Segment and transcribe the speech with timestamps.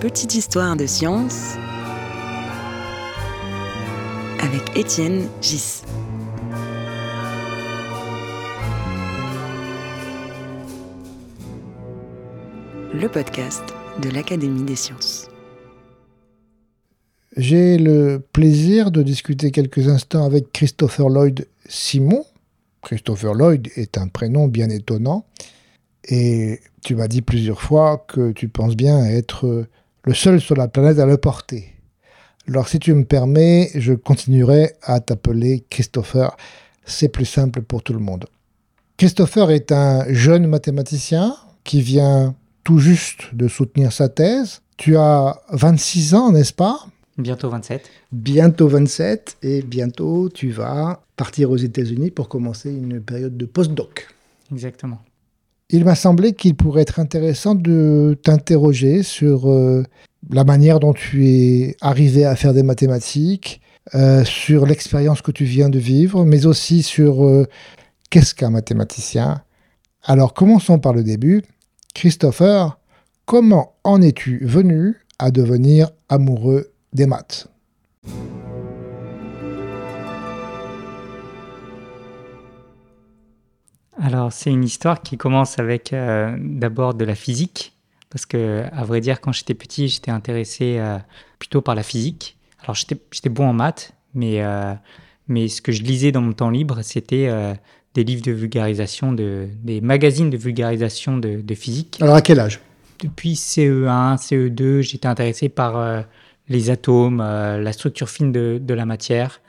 [0.00, 1.54] Petite histoire de science
[4.40, 5.84] avec Étienne Gis.
[12.92, 13.62] Le podcast
[14.02, 15.30] de l'Académie des sciences.
[17.38, 22.26] J'ai le plaisir de discuter quelques instants avec Christopher Lloyd Simon.
[22.82, 25.24] Christopher Lloyd est un prénom bien étonnant.
[26.04, 29.66] Et tu m'as dit plusieurs fois que tu penses bien être
[30.06, 31.74] le seul sur la planète à le porter.
[32.48, 36.36] Alors si tu me permets, je continuerai à t'appeler Christopher.
[36.84, 38.26] C'est plus simple pour tout le monde.
[38.96, 44.62] Christopher est un jeune mathématicien qui vient tout juste de soutenir sa thèse.
[44.76, 46.86] Tu as 26 ans, n'est-ce pas?
[47.18, 47.90] Bientôt 27.
[48.12, 54.06] Bientôt 27 et bientôt tu vas partir aux États-Unis pour commencer une période de postdoc.
[54.52, 55.00] Exactement.
[55.68, 59.82] Il m'a semblé qu'il pourrait être intéressant de t'interroger sur euh,
[60.30, 63.60] la manière dont tu es arrivé à faire des mathématiques,
[63.94, 67.46] euh, sur l'expérience que tu viens de vivre, mais aussi sur euh,
[68.10, 69.42] qu'est-ce qu'un mathématicien.
[70.04, 71.42] Alors commençons par le début.
[71.94, 72.78] Christopher,
[73.24, 77.48] comment en es-tu venu à devenir amoureux des maths?
[84.00, 87.72] Alors, c'est une histoire qui commence avec euh, d'abord de la physique,
[88.10, 90.98] parce que, à vrai dire, quand j'étais petit, j'étais intéressé euh,
[91.38, 92.36] plutôt par la physique.
[92.62, 94.74] Alors, j'étais bon en maths, mais, euh,
[95.28, 97.30] mais ce que je lisais dans mon temps libre, c'était
[97.94, 101.98] des livres de vulgarisation, de, des magazines de vulgarisation de, de, physique.
[102.00, 102.60] Alors, à quel âge?
[103.02, 106.04] Depuis CE1, CE2, j'étais intéressé par
[106.48, 109.40] les atomes, la structure fine de, de la matière,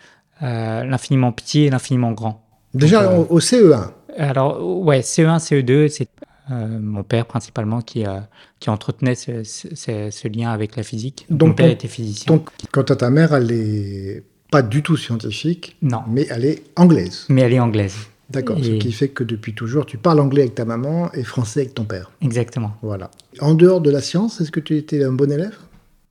[0.41, 2.45] l'infiniment petit et l'infiniment grand.
[2.73, 6.09] Déjà au, au CE1 alors, ouais, CE1, CE2, c'est
[6.49, 8.19] euh, mon père principalement qui, euh,
[8.59, 11.25] qui entretenait ce, ce, lien avec la physique.
[11.29, 12.33] Donc, mon père était physicien.
[12.33, 16.03] Donc, quant à ta mère, elle n'est pas du tout scientifique, non.
[16.07, 17.25] mais elle est anglaise.
[17.27, 17.95] Mais elle est anglaise.
[18.29, 21.61] D'accord, ce qui fait que depuis toujours, tu parles anglais avec ta maman et français
[21.61, 22.11] avec ton père.
[22.21, 22.73] Exactement.
[22.81, 23.09] Voilà.
[23.39, 25.55] En dehors de la science, est-ce que tu étais un bon élève?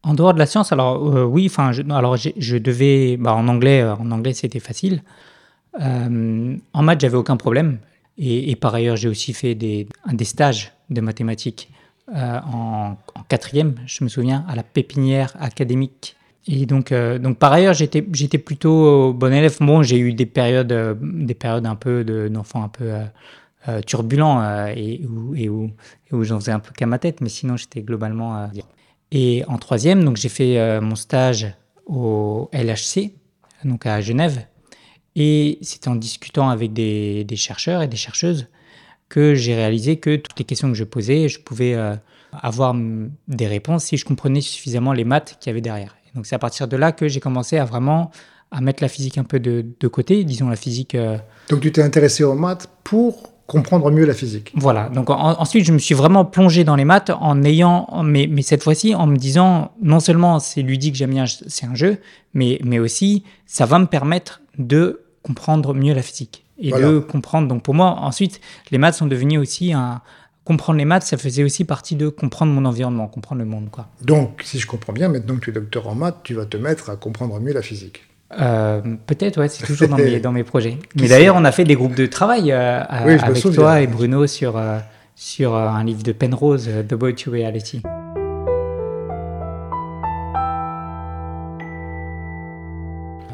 [0.03, 3.83] En dehors de la science, alors euh, oui, enfin, alors je devais, bah, en anglais,
[3.83, 5.03] en anglais c'était facile.
[5.79, 7.79] en maths, j'avais aucun problème.
[8.19, 11.71] Et, par ailleurs, j'ai aussi fait des, des stages de mathématiques
[12.15, 12.97] euh, en,
[13.29, 16.17] quatrième, je me souviens, à la pépinière académique.
[16.47, 19.57] Et donc, euh, donc par ailleurs, j'étais, plutôt bon élève.
[19.61, 22.93] Bon, j'ai eu des périodes, euh, des périodes un peu d'enfant un peu
[23.85, 24.41] turbulent
[24.77, 25.71] et, où,
[26.13, 28.49] où, j'en faisais un peu qu'à ma tête, mais sinon, j'étais globalement.
[29.11, 31.53] Et en troisième, j'ai fait mon stage
[31.85, 33.11] au LHC,
[33.65, 34.47] donc à Genève,
[35.17, 38.49] et c'est en discutant avec des, chercheurs et des chercheuses
[39.09, 41.95] que j'ai réalisé que toutes les questions que je posais, je pouvais euh,
[42.33, 42.75] avoir
[43.27, 45.97] des réponses si je comprenais suffisamment les maths qu'il y avait derrière.
[46.07, 48.11] Et donc c'est à partir de là que j'ai commencé à vraiment
[48.51, 50.95] à mettre la physique un peu de, côté, disons la physique.
[50.95, 51.17] Euh,
[51.49, 54.53] donc tu t'es intéressé aux maths pour comprendre mieux la physique.
[54.55, 54.89] Voilà.
[54.89, 58.63] Donc ensuite, je me suis vraiment plongé dans les maths en ayant, mais, mais cette
[58.63, 61.99] fois-ci, en me disant non seulement c'est ludique, j'aime bien, c'est un jeu,
[62.35, 67.49] mais, mais aussi ça va me permettre de comprendre mieux la physique et de comprendre.
[67.49, 70.01] Donc pour moi, ensuite, les maths sont devenus aussi un.
[70.45, 73.69] Comprendre les maths, ça faisait aussi partie de comprendre mon environnement, comprendre le monde.
[73.73, 73.89] Quoi.
[74.01, 76.57] Donc, si je comprends bien, maintenant que tu es docteur en maths, tu vas te
[76.57, 78.05] mettre à comprendre mieux la physique.
[78.39, 80.79] Euh, peut-être, ouais, c'est toujours dans mes, dans mes projets.
[80.95, 83.21] Mais d'ailleurs, on a fait des groupes de travail euh, avec
[83.55, 84.79] toi et Bruno sur, euh,
[85.17, 87.83] sur un livre de Penrose, The Boy to Reality.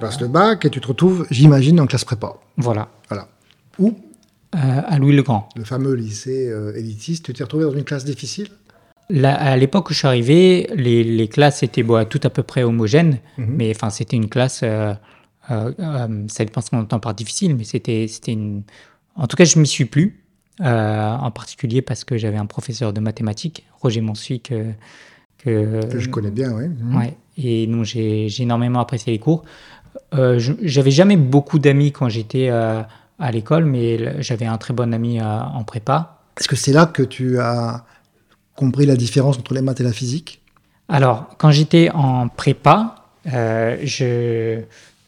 [0.03, 2.35] Passes le bac et tu te retrouves, j'imagine, en classe prépa.
[2.57, 2.89] Voilà.
[3.09, 3.29] Voilà.
[3.79, 3.95] Où
[4.55, 5.49] euh, À Louis-le-Grand.
[5.57, 7.27] Le fameux lycée euh, élitiste.
[7.27, 8.49] Tu t'es retrouvé dans une classe difficile?
[9.25, 13.19] À l'époque où je suis arrivé, les, classes étaient bon, tout à peu près homogènes,
[13.37, 13.47] mhm.
[13.47, 14.95] mais enfin c'était une classe, euh,
[15.49, 18.63] ça dépend ce qu'on entend par difficile, mais c'était une...
[19.15, 20.25] En tout cas, je m'y suis plus,
[20.61, 24.73] en particulier parce que j'avais un professeur de mathématiques, Roger Monsuy, que,
[25.37, 26.69] que, je connais bien, oui.
[26.69, 26.97] Mhm.
[26.97, 29.45] Ouais, et donc j'ai énormément apprécié les cours.
[30.15, 32.83] Euh, j'avais jamais beaucoup d'amis quand j'étais euh,
[33.19, 36.19] à l'école, mais j'avais un très bon ami euh, en prépa.
[36.39, 37.85] Est-ce que c'est là que tu as
[38.57, 40.41] compris la différence entre les maths et la physique?
[40.89, 44.61] Alors, quand j'étais en prépa, je,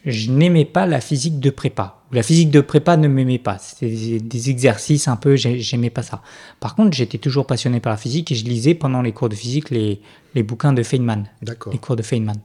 [0.04, 1.96] je n'aimais pas la physique de prépa.
[2.12, 3.58] La physique de prépa ne m'aimait pas.
[3.58, 6.22] C'était des exercices un peu, j'aimais pas ça.
[6.60, 9.34] Par contre, j'étais toujours passionné par la physique et je lisais pendant les cours de
[9.34, 10.00] physique les,
[10.34, 11.24] les bouquins de Feynman.
[11.72, 12.36] Les cours de Feynman.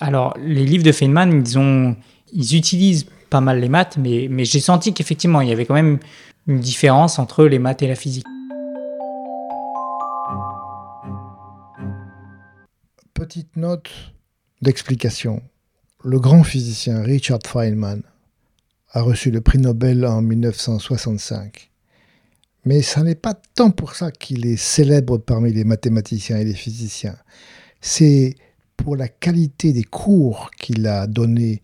[0.00, 1.44] Alors, les livres de Feynman,
[2.32, 5.74] ils, utilisent pas mal les maths, mais, mais j'ai senti qu'effectivement, il y avait quand
[5.74, 5.98] même
[6.46, 8.26] une différence entre les maths et la physique.
[13.30, 13.90] petite note
[14.62, 15.42] d'explication.
[16.02, 18.02] Le grand physicien Richard Feynman
[18.92, 21.70] a reçu le prix Nobel en 1965.
[22.64, 26.54] Mais ce n'est pas tant pour ça qu'il est célèbre parmi les mathématiciens et les
[26.54, 27.16] physiciens.
[27.82, 28.36] C'est
[28.82, 31.62] pour la qualité des cours qu'il a donnés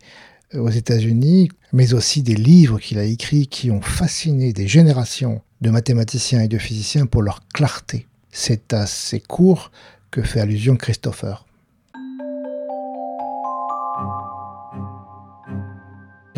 [0.54, 5.70] aux États-Unis, mais aussi des livres qu'il a écrits qui ont fasciné des générations de
[5.70, 8.06] mathématiciens et de physiciens pour leur clarté.
[8.30, 9.70] C'est à ces cours
[10.10, 11.46] que fait allusion Christopher.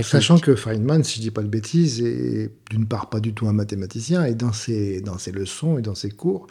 [0.00, 3.48] Sachant que Feynman, si je dis pas de bêtises, est d'une part pas du tout
[3.48, 6.46] un mathématicien, et dans ses, dans ses leçons et dans ses cours,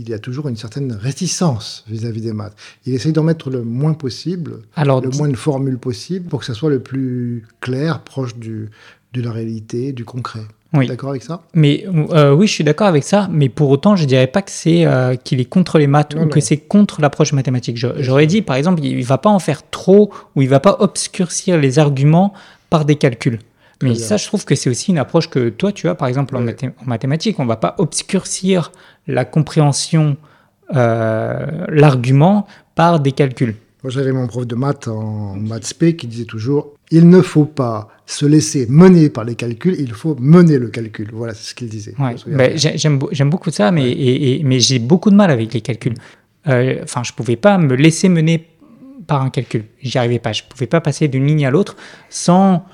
[0.00, 2.54] il y a toujours une certaine réticence vis-à-vis des maths.
[2.84, 6.54] Il essaye d'en mettre le moins possible, le moins de formules possible, pour que ça
[6.54, 8.70] soit le plus clair, proche du,
[9.12, 10.42] de la réalité, du concret.
[10.74, 10.86] Oui.
[10.88, 11.42] D'accord avec ça?
[11.54, 13.28] Mais euh, oui, je suis d'accord avec ça.
[13.32, 16.26] Mais pour autant, je dirais pas que c'est euh, qu'il est contre les maths ou
[16.26, 17.78] que c'est contre l'approche mathématique.
[17.78, 21.56] J'aurais dit, par exemple, il va pas en faire trop ou il va pas obscurcir
[21.56, 22.34] les arguments
[22.68, 23.38] par des calculs.
[23.82, 26.36] Mais ça, je trouve que c'est aussi une approche que toi, tu as, par exemple,
[26.36, 26.44] en,
[26.84, 27.38] mathématiques.
[27.38, 28.72] On ne va pas obscurcir
[29.06, 30.16] la compréhension,
[30.74, 33.54] euh, l'argument par des calculs.
[33.82, 37.44] Moi, j'avais mon prof de maths en maths P qui disait toujours il ne faut
[37.44, 41.10] pas se laisser mener par les calculs, il faut mener le calcul.
[41.12, 41.94] Voilà, c'est ce qu'il disait.
[42.26, 45.94] Ben, j'aime beaucoup ça, mais, mais j'ai beaucoup de mal avec les calculs.
[46.46, 48.46] Euh, enfin, je ne pouvais pas me laisser mener
[49.08, 49.64] par un calcul.
[49.82, 50.32] J'y arrivais pas.
[50.32, 51.76] Je ne pouvais pas passer d'une ligne à l'autre
[52.08, 52.64] sans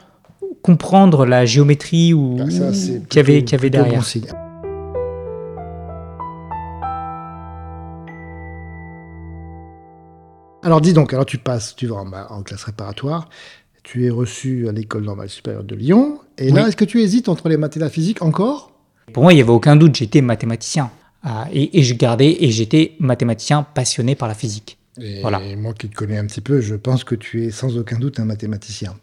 [0.62, 4.04] comprendre la géométrie ou ah, qu'il y avait, qu avait derrière.
[10.62, 11.96] alors dis donc, alors tu passes, tu vas
[12.30, 13.28] en, classe réparatoire,
[13.82, 17.28] tu es reçu à l'école normale supérieure de Lyon, et là, est-ce que tu hésites
[17.28, 18.72] entre les maths et la physique encore?
[19.12, 20.90] Pour moi, il n'y avait aucun doute, j'étais mathématicien.
[21.24, 24.78] Ah, et, je gardais, et j'étais mathématicien passionné par la physique.
[25.00, 25.40] Et voilà.
[25.56, 28.20] moi qui te connais un petit peu, je pense que tu es sans aucun doute
[28.20, 28.94] un mathématicien.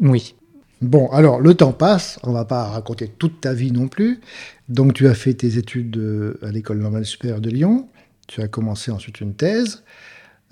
[0.00, 0.34] Oui.
[0.82, 4.20] Bon, alors le temps passe, on va pas raconter toute ta vie non plus.
[4.68, 7.88] Donc tu as fait tes études euh, à l'école normale supérieure de Lyon,
[8.26, 9.84] tu as commencé ensuite une thèse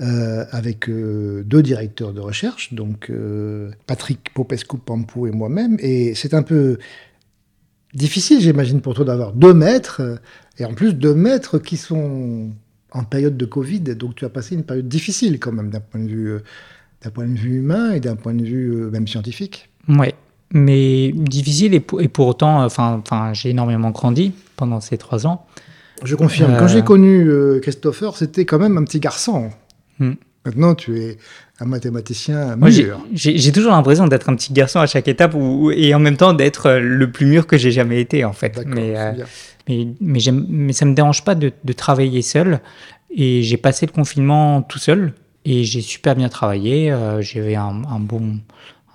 [0.01, 3.13] euh, avec euh, deux directeurs de recherche, donc
[3.87, 6.79] Patrick Popescu-Pampou et moi-même, et c'est un peu
[7.93, 10.21] difficile, j'imagine, pour toi d'avoir deux maîtres,
[10.59, 12.51] et en plus deux maîtres qui sont
[12.93, 16.01] en période de Covid, donc tu as passé une période difficile quand même d'un point
[16.01, 16.39] de vue,
[17.03, 19.74] d'un point de vue humain et d'un point de vue même scientifique.
[19.89, 20.09] Oui,
[20.53, 25.27] mais difficile et pour, et pour autant, enfin, enfin, j'ai énormément grandi pendant ces trois
[25.27, 25.47] ans.
[26.03, 26.57] Je confirme.
[26.59, 29.51] Quand j'ai euh, connu euh, Christopher, c'était quand même un petit garçon.
[29.99, 30.13] Hmm.
[30.45, 31.19] Maintenant, tu es
[31.61, 33.01] un mathématicien mûr.
[33.15, 35.35] J'ai toujours l'impression d'être un petit garçon à chaque étape
[35.75, 38.61] et en même temps d'être le plus mûr que j'ai jamais été, en fait.
[38.67, 39.13] Mais, euh,
[39.67, 42.61] mais, mais, mais, ça ne me dérange pas de, de travailler seul.
[43.17, 45.15] Et j'ai passé le confinement tout seul
[45.47, 46.95] et j'ai super bien travaillé.
[47.21, 48.39] J'avais un, un, bon,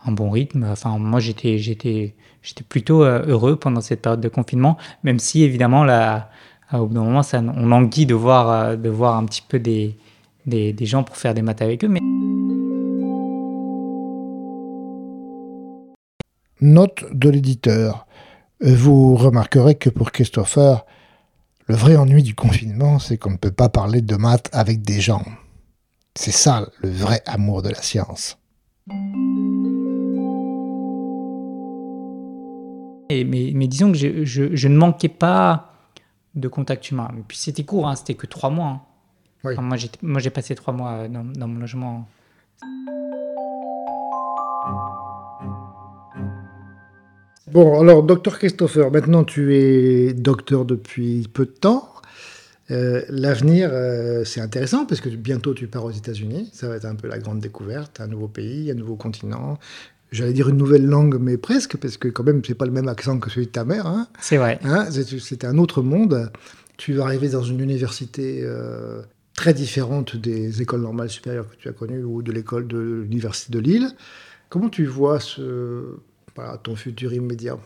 [0.05, 0.65] un bon rythme.
[0.71, 5.43] Enfin, moi, j'étais, j'étais, j'étais plutôt euh, heureux pendant cette période de confinement, même si
[5.43, 6.29] évidemment, là,
[6.73, 9.59] au bout d'un moment, ça, on languit de voir, euh, de voir un petit peu
[9.59, 9.97] des,
[10.45, 11.87] des, des gens pour faire des maths avec eux.
[11.87, 11.99] Mais...
[16.61, 18.05] Note de l'éditeur.
[18.61, 20.85] Vous remarquerez que pour Christopher,
[21.67, 24.99] le vrai ennui du confinement, c'est qu'on ne peut pas parler de maths avec des
[24.99, 25.23] gens.
[26.15, 28.37] C'est ça le vrai amour de la science.
[33.09, 35.73] Mais, disons que je, ne manquais pas
[36.35, 37.09] de contact humain.
[37.17, 38.85] Et puis c'était court, hein, c'était que trois mois.
[39.43, 39.61] Hein.
[40.01, 42.07] moi, j'ai passé trois mois dans, dans, mon logement.
[47.51, 51.89] Bon, alors, docteur Christopher, maintenant tu es docteur depuis peu de temps.
[52.71, 56.51] Euh, l'avenir, euh, c'est intéressant parce que bientôt tu pars aux États-Unis.
[56.53, 59.57] Ça va être un peu la grande découverte, un nouveau pays, un nouveau continent,
[60.11, 62.87] j'allais dire une nouvelle langue, mais presque, parce que quand même, c'est pas le même
[62.87, 63.87] accent que celui de ta mère.
[63.87, 64.07] Hein.
[64.19, 64.59] C'est vrai.
[64.63, 66.31] Hein, C'était un autre monde.
[66.77, 69.01] Tu vas arriver dans une université euh,
[69.33, 73.51] très différente des écoles normales supérieures que tu as connues ou de l'école de l'université
[73.51, 73.89] de Lille.
[74.49, 75.97] Comment tu vois ce,
[76.63, 77.57] ton futur immédiat?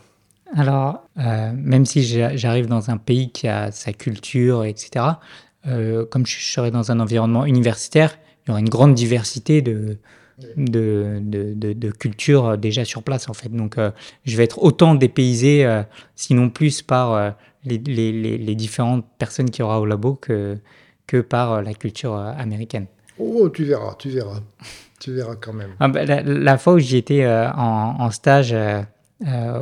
[0.54, 5.06] Alors, euh, même si j'arrive dans un pays qui a sa culture, etc.,
[5.66, 9.96] euh, comme je serai dans un environnement universitaire, il y aura une grande diversité de,
[10.56, 13.50] de, de, de, culture déjà sur place en fait.
[13.50, 13.90] Donc euh,
[14.24, 15.82] je vais être autant dépaysé, euh,
[16.14, 17.30] sinon plus par euh,
[17.64, 20.58] les, les, les, différentes personnes qu'il y aura au labo que,
[21.06, 22.86] que par la culture américaine.
[23.18, 24.40] Oh, tu verras, tu verras.
[25.00, 25.74] tu verras quand même.
[25.80, 28.54] Ah, bah, la, fois où j'y étais en, en, stage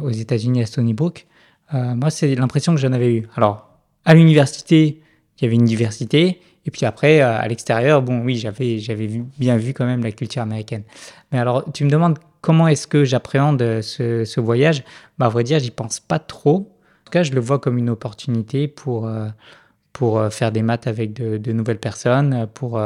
[0.02, 1.26] aux États-Unis à Stony Brook,
[1.72, 3.28] moi c'est l'impression que j'en avais eu.
[3.36, 3.68] Alors,
[4.04, 5.02] à l'université,
[5.38, 6.40] il y avait une diversité.
[6.66, 10.42] Et puis après, à l'extérieur, bon, oui, j'avais, j'avais bien vu quand même la culture
[10.42, 10.85] américaine.
[11.33, 14.85] Mais alors, tu me demandes comment est-ce que j'appréhende ce, ce, voyage?
[15.19, 16.57] Bah, À vrai dire, j'y pense pas trop.
[16.57, 19.11] En tout cas, je le vois comme une opportunité pour,
[19.92, 22.78] pour faire des maths avec de, nouvelles personnes, pour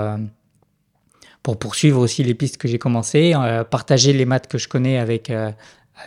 [1.46, 4.98] pour poursuivre aussi les pistes que j'ai commencées, euh, partager les maths que je connais
[4.98, 5.52] avec, euh,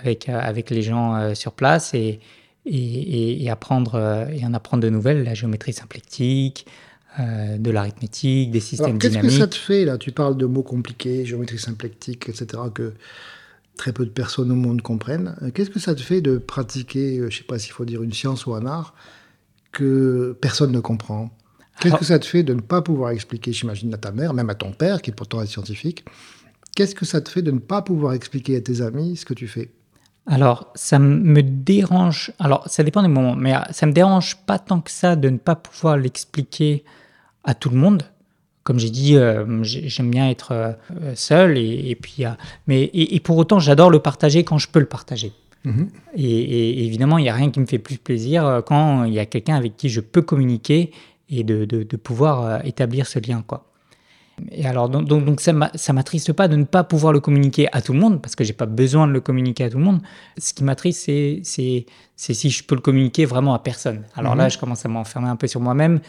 [0.03, 2.19] avec, euh, les gens sur place et,
[2.65, 6.65] et, apprendre, et en apprendre de nouvelles, la géométrie symplectique,
[7.17, 9.21] de l'arithmétique, des systèmes dynamiques.
[9.21, 9.97] Qu'est-ce que ça te fait là?
[9.97, 12.93] Tu parles de mots compliqués, géométrie symplectique, etc., que
[13.75, 15.35] très peu de personnes au monde comprennent.
[15.53, 18.13] Qu'est-ce que ça te fait de pratiquer, je ne sais pas s'il faut dire une
[18.13, 18.93] science ou un art,
[19.71, 21.35] que personne ne comprend?
[21.79, 24.49] Qu'est-ce que ça te fait de ne pas pouvoir expliquer, j'imagine, à ta mère, même
[24.49, 26.03] à ton père, qui pourtant est scientifique?
[26.75, 29.33] Qu'est-ce que ça te fait de ne pas pouvoir expliquer à tes amis ce que
[29.33, 29.71] tu fais?
[30.29, 32.31] Alors, ça me dérange.
[32.39, 35.29] Alors, ça dépend des moments, mais euh, ça me dérange pas tant que ça de
[35.29, 36.83] ne pas pouvoir l'expliquer
[37.43, 38.03] à tout le monde.
[38.63, 40.73] Comme j'ai dit, euh, j'aime bien être euh,
[41.15, 42.23] seul, et, puis,
[42.67, 45.33] mais et, pour autant, j'adore le partager quand je peux le partager.
[45.65, 45.87] Mm-hmm.
[46.15, 49.19] Et, et, évidemment, il n'y a rien qui me fait plus plaisir quand il y
[49.19, 50.91] a quelqu'un avec qui je peux communiquer
[51.29, 53.43] et de, de, pouvoir euh, établir ce lien.
[53.45, 53.65] Quoi.
[54.51, 55.53] Et alors, donc, donc, ça
[55.93, 58.53] m'attriste pas de ne pas pouvoir le communiquer à tout le monde, parce que j'ai
[58.53, 60.01] pas besoin de le communiquer à tout le monde.
[60.37, 64.03] Ce qui m'attriste, c'est, c'est, si je peux le communiquer vraiment à personne.
[64.15, 64.51] Alors là, mhm.
[64.51, 65.99] je commence à m'enfermer un peu sur moi-même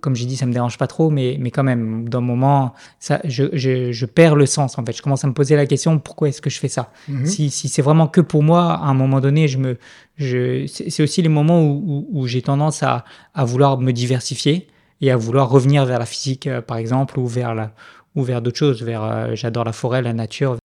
[0.00, 3.20] comme j'ai dit, ça me dérange pas trop, mais, mais quand même, d'un moment, ça,
[3.24, 4.96] je, je, je, perds le sens en fait.
[4.96, 6.92] Je commence à me poser la question pourquoi est-ce que je fais ça?
[7.08, 7.26] Mhm.
[7.26, 9.78] Si, si c'est vraiment que pour moi, à un moment donné, je me,
[10.16, 13.04] je, c'est aussi les moments où, où, j'ai tendance à,
[13.34, 14.68] à, vouloir me diversifier
[15.00, 17.72] et à vouloir revenir vers la physique, euh, par exemple, ou vers, la,
[18.14, 18.82] ou vers d'autres choses.
[18.82, 20.56] Vers, euh, j'adore la forêt, la nature.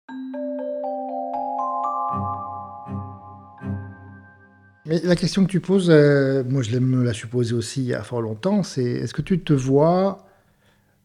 [4.85, 7.87] Mais la question que tu poses, euh, moi je me la suis posée aussi il
[7.87, 10.17] y a fort longtemps, c'est est-ce que tu te vois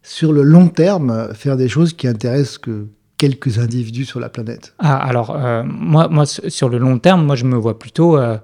[0.02, 4.74] sur le long terme faire des choses qui intéressent que quelques individus sur la planète?
[4.78, 8.38] Ah, Alors, euh, moi, moi, sur le long terme, moi je me vois plutôt, euh,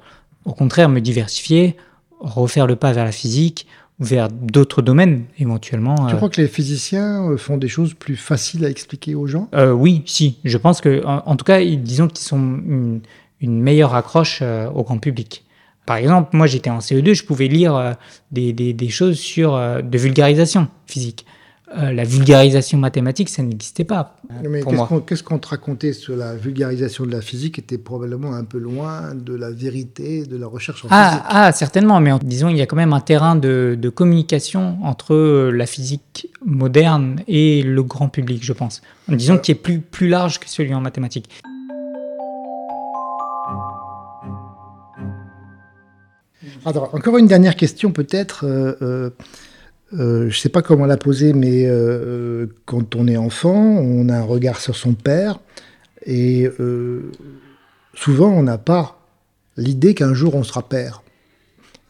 [0.45, 1.77] au contraire, me diversifier,
[2.21, 3.67] refaire le pas vers la physique,
[4.01, 5.95] vers d'autres domaines éventuellement.
[6.09, 9.49] Tu crois que les physiciens font des choses plus faciles à expliquer aux gens?
[9.75, 10.39] Oui, si.
[10.45, 13.01] Je pense que, en, tout cas, disons qu'ils sont
[13.45, 15.45] une meilleure accroche euh, au grand public.
[15.87, 17.93] Par exemple, moi j'étais en CE2, je pouvais lire euh,
[18.33, 21.27] des, des, choses sur euh, de vulgarisation physique.
[21.73, 24.17] La vulgarisation mathématique, ça n'existait pas.
[24.49, 24.63] Mais
[25.07, 29.15] qu'est-ce qu'on te racontait sur la vulgarisation de la physique était probablement un peu loin
[29.15, 31.25] de la vérité, de la recherche en ah, physique.
[31.29, 35.51] Ah, certainement, mais disons, il y a quand même un terrain de, de, communication entre
[35.51, 38.83] la physique moderne et le grand public, je pense.
[39.09, 41.29] Disons qui est plus, plus large que celui en mathématiques.
[46.65, 48.45] encore une dernière question peut-être.
[48.47, 49.11] Euh,
[49.95, 51.69] euh, euh, je ne sais pas comment la poser, mais
[52.67, 55.41] quand on est enfant, on a un regard sur son père
[56.07, 56.49] et
[57.95, 59.01] souvent on n'a pas
[59.57, 61.03] l'idée qu'un jour on sera père.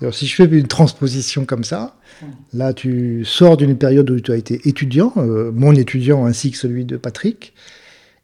[0.01, 1.97] Alors, si je fais une transposition comme ça,
[2.53, 6.85] là tu sors d'une période où tu as été étudiant, mon étudiant ainsi que celui
[6.85, 7.55] de Patrick.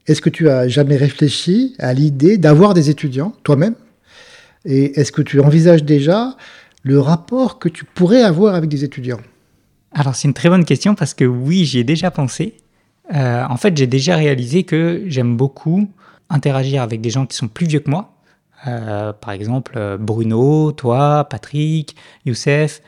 [0.07, 3.75] Est-ce que tu as jamais réfléchi à l'idée d'avoir des étudiants toi-même?
[4.65, 6.37] Et est-ce que tu envisages déjà
[6.83, 9.21] le rapport que tu pourrais avoir avec des étudiants?
[9.93, 12.55] Alors c'est une très bonne question parce que oui, j'y ai déjà pensé.
[13.15, 15.89] Euh, en fait, j'ai déjà réalisé que j'aime beaucoup
[16.29, 18.13] interagir avec des gens qui sont plus vieux que moi.
[18.67, 22.83] Euh, par exemple, euh, Bruno, toi, Patrick, Youssef,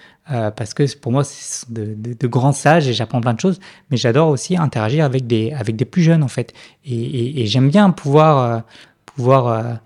[0.56, 3.58] parce que pour moi, c'est de, de, grands sages et j'apprends plein de choses.
[3.90, 6.54] Mais j'adore aussi interagir avec des, avec des plus jeunes, en fait.
[6.86, 8.62] Et, et j'aime bien pouvoir,
[9.04, 9.80] pouvoir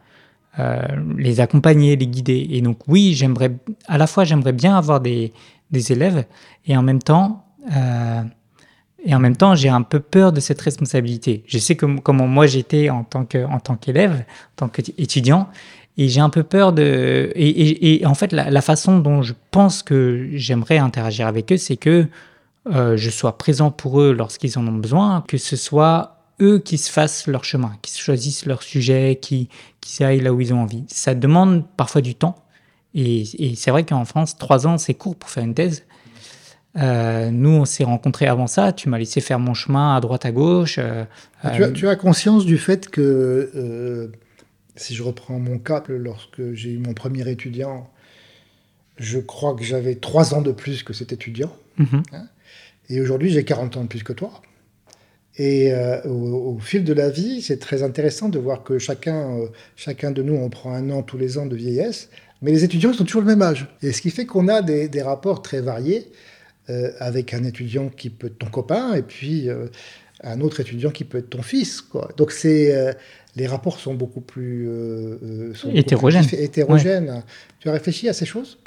[1.17, 2.47] les accompagner, les guider.
[2.51, 3.57] Et donc oui, j'aimerais
[3.89, 5.33] à la fois j'aimerais bien avoir des,
[5.71, 6.25] des, élèves
[6.67, 7.45] et en même temps
[7.75, 8.23] euh,
[9.05, 11.45] et en même temps j'ai un peu peur de cette responsabilité.
[11.47, 15.49] Je sais que, comment moi j'étais en tant que en tant qu'élève, en tant qu'étudiant.
[15.99, 17.33] Et j'ai un peu peur de.
[17.35, 22.07] Et, en fait, la, façon dont je pense que j'aimerais interagir avec eux, c'est que
[22.69, 26.77] euh, je sois présent pour eux lorsqu'ils en ont besoin, que ce soit eux qui
[26.77, 29.49] se fassent leur chemin, qui choisissent leur sujet, qui,
[29.81, 30.85] qui aillent là où ils ont envie.
[30.89, 32.37] Ça demande parfois du temps.
[32.99, 35.85] Et, c'est vrai qu'en France, trois ans, c'est court pour faire une thèse.
[36.79, 38.73] Euh, nous, on s'est rencontrés avant ça.
[38.73, 40.79] Tu m'as laissé faire mon chemin à droite, à gauche.
[40.79, 41.05] Euh,
[41.75, 44.09] tu, as, conscience du fait que, euh,
[44.77, 47.91] si je reprends mon cas, lorsque j'ai eu mon premier étudiant,
[48.97, 51.53] je crois que j'avais trois ans de plus que cet étudiant.
[51.77, 52.03] Mhm.
[52.13, 52.27] Hein.
[52.89, 54.41] et aujourd'hui, j'ai 40 ans de plus que toi.
[55.39, 59.49] Et euh, au, fil de la vie, c'est très intéressant de voir que chacun, euh,
[59.77, 62.09] chacun de nous, on prend un an tous les ans de vieillesse,
[62.43, 63.67] mais les étudiants sont toujours le même âge.
[63.83, 66.11] Et ce qui fait qu'on a des, des rapports très variés.
[66.69, 69.67] euh, avec un étudiant qui peut être ton copain et puis euh,
[70.25, 71.81] un autre étudiant qui peut être ton fils.
[71.81, 72.11] Quoi.
[72.17, 72.93] Donc c'est euh,
[73.37, 76.27] les rapports sont beaucoup plus beaucoup Hétérogènes.
[76.27, 77.23] plus hétérogènes.
[77.61, 78.59] Tu as réfléchi à ces choses?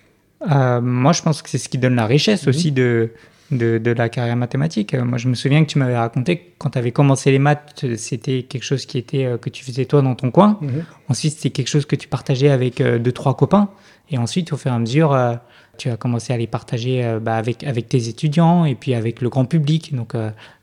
[0.47, 2.49] Moi, je pense que c'est ce qui donne la richesse Mhm.
[2.49, 3.09] aussi de,
[3.51, 4.93] de, de la carrière mathématique.
[4.93, 7.39] Euh, Moi, je me souviens que tu m'avais raconté que quand tu avais commencé les
[7.39, 10.59] maths, euh, c'était quelque chose qui était, euh, que tu faisais toi dans ton coin.
[11.07, 13.69] Ensuite, c'était quelque chose que tu partageais avec euh, deux, trois copains.
[14.11, 15.35] Et ensuite, au fur et à mesure, euh,
[15.77, 19.29] tu as commencé à les partager bah, avec, avec tes étudiants et puis avec le
[19.29, 19.95] grand public.
[19.95, 20.13] Donc,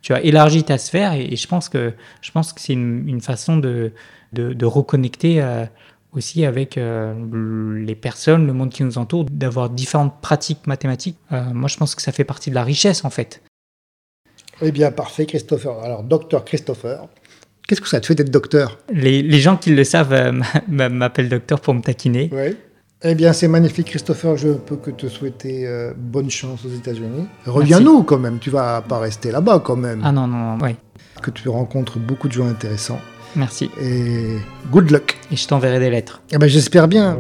[0.03, 3.09] tu as élargi ta sphère et, et je pense que, je pense que c'est une,
[3.09, 3.93] une façon de,
[4.35, 5.43] de, de reconnecter
[6.17, 7.15] aussi avec euh,
[7.79, 11.19] les personnes, le monde qui nous entoure, d'avoir différentes pratiques mathématiques.
[11.33, 13.43] Euh, moi, je pense que ça fait partie de la richesse, en fait.
[14.63, 15.79] Eh bien, parfait, Christopher.
[15.83, 17.07] Alors, docteur Christopher,
[17.69, 18.79] qu'est-ce que ça te fait d'être docteur?
[18.91, 20.33] Les, les gens qui le savent euh,
[20.69, 22.31] m'a- m'appellent docteur pour me taquiner.
[22.33, 22.57] Oui.
[23.03, 24.39] Eh bien, c'est magnifique, Christopher.
[24.39, 27.27] Je peux que te souhaiter euh, bonne chance aux États-Unis.
[27.45, 28.39] Reviens-nous quand même.
[28.39, 30.01] Tu vas pas rester là-bas quand même.
[30.03, 30.77] Ah non, non, non, ouais.
[31.23, 32.99] Que tu rencontres beaucoup de gens intéressants.
[33.37, 33.71] Merci.
[33.81, 34.39] Et
[34.73, 35.17] good luck.
[35.31, 36.23] Et je t'enverrai des lettres.
[36.33, 37.19] Eh ben, j'espère bien.